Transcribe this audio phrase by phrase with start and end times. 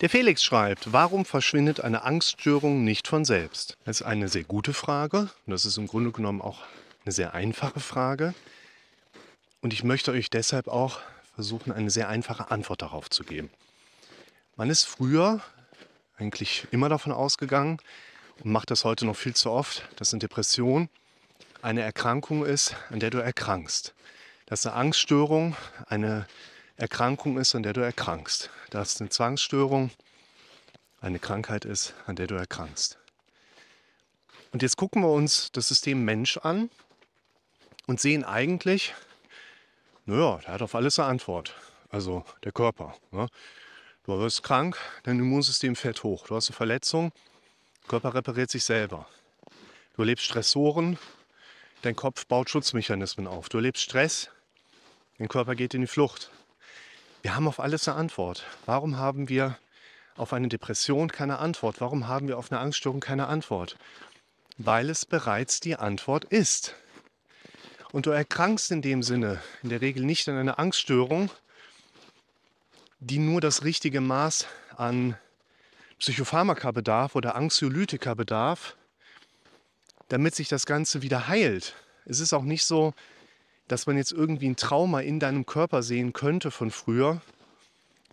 [0.00, 3.76] Der Felix schreibt, warum verschwindet eine Angststörung nicht von selbst?
[3.84, 6.62] Das ist eine sehr gute Frage und das ist im Grunde genommen auch
[7.04, 8.34] eine sehr einfache Frage.
[9.60, 10.98] Und ich möchte euch deshalb auch
[11.36, 13.50] versuchen, eine sehr einfache Antwort darauf zu geben.
[14.56, 15.40] Man ist früher
[16.16, 17.78] eigentlich immer davon ausgegangen
[18.42, 20.88] und macht das heute noch viel zu oft, dass eine Depression
[21.62, 23.94] eine Erkrankung ist, an der du erkrankst.
[24.46, 25.56] Dass eine Angststörung
[25.86, 26.26] eine
[26.76, 28.50] Erkrankung ist, an der du erkrankst.
[28.70, 29.90] Dass eine Zwangsstörung
[31.00, 32.98] eine Krankheit ist, an der du erkrankst.
[34.52, 36.70] Und jetzt gucken wir uns das System Mensch an
[37.86, 38.94] und sehen eigentlich,
[40.06, 41.54] naja, der hat auf alles eine Antwort.
[41.90, 42.96] Also der Körper.
[43.12, 43.28] Ne?
[44.04, 46.26] Du wirst krank, dein Immunsystem fährt hoch.
[46.26, 47.12] Du hast eine Verletzung,
[47.82, 49.06] der Körper repariert sich selber.
[49.94, 50.98] Du erlebst Stressoren,
[51.82, 53.48] dein Kopf baut Schutzmechanismen auf.
[53.48, 54.28] Du erlebst Stress,
[55.18, 56.30] dein Körper geht in die Flucht.
[57.24, 58.44] Wir haben auf alles eine Antwort.
[58.66, 59.56] Warum haben wir
[60.14, 61.80] auf eine Depression keine Antwort?
[61.80, 63.78] Warum haben wir auf eine Angststörung keine Antwort?
[64.58, 66.74] Weil es bereits die Antwort ist.
[67.92, 71.30] Und du erkrankst in dem Sinne in der Regel nicht an einer Angststörung,
[73.00, 75.16] die nur das richtige Maß an
[76.00, 78.76] Psychopharmaka bedarf oder Anxiolytika bedarf,
[80.08, 81.74] damit sich das Ganze wieder heilt.
[82.04, 82.92] Es ist auch nicht so,
[83.68, 87.20] dass man jetzt irgendwie ein Trauma in deinem Körper sehen könnte von früher.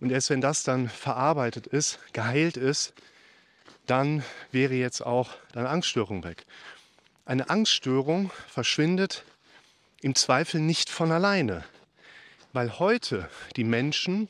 [0.00, 2.94] Und erst wenn das dann verarbeitet ist, geheilt ist,
[3.86, 6.44] dann wäre jetzt auch deine Angststörung weg.
[7.24, 9.24] Eine Angststörung verschwindet
[10.00, 11.64] im Zweifel nicht von alleine,
[12.52, 14.28] weil heute die Menschen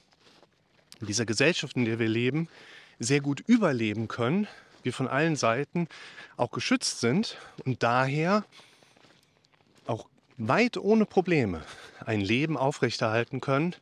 [1.00, 2.48] in dieser Gesellschaft, in der wir leben,
[2.98, 4.46] sehr gut überleben können,
[4.82, 5.88] wir von allen Seiten
[6.36, 8.44] auch geschützt sind und daher
[9.86, 11.62] auch weit ohne Probleme
[12.04, 13.74] ein Leben aufrechterhalten können,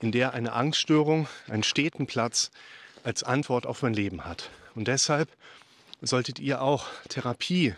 [0.00, 2.50] in der eine Angststörung einen steten Platz
[3.02, 4.50] als Antwort auf mein Leben hat.
[4.74, 5.28] Und deshalb
[6.02, 7.74] solltet ihr auch Therapie,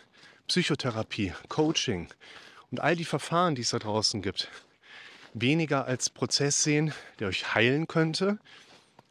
[0.48, 2.08] Psychotherapie, Coaching
[2.70, 4.48] und all die Verfahren, die es da draußen gibt,
[5.34, 8.38] weniger als Prozess sehen, der euch heilen könnte,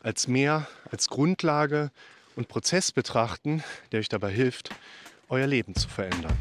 [0.02, 1.92] als mehr als Grundlage
[2.36, 4.70] und Prozess betrachten, der euch dabei hilft,
[5.30, 6.38] euer Leben zu verändern.